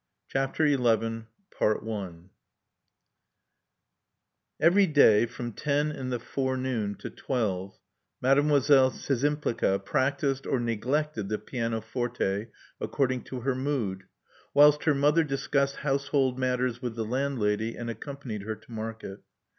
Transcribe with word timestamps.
CHAPTER 0.29 0.65
XI 0.67 1.77
Every 4.59 4.87
day, 4.87 5.25
from 5.27 5.51
ten 5.51 5.91
in 5.91 6.09
the 6.09 6.17
forenoon 6.19 6.95
to 6.95 7.11
twelve, 7.11 7.77
Mademoiselle 8.19 8.89
Szczympliga 8.89 9.85
practised 9.85 10.47
or 10.47 10.59
neglected 10.59 11.29
the 11.29 11.37
pianoforte, 11.37 12.47
according 12.79 13.25
to 13.25 13.41
her 13.41 13.53
mood, 13.53 14.05
whilst 14.55 14.85
her 14.85 14.95
mother 14.95 15.23
discussed 15.23 15.75
household 15.75 16.39
matters 16.39 16.81
with 16.81 16.95
the 16.95 17.05
landlady, 17.05 17.75
and 17.75 17.87
accompanied 17.91 18.41
her 18.41 18.55
to 18.55 18.71
market. 18.71 19.19